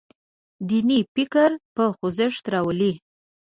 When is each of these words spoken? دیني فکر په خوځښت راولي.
دیني 0.67 0.99
فکر 1.13 1.49
په 1.75 1.83
خوځښت 1.95 2.45
راولي. 2.53 2.93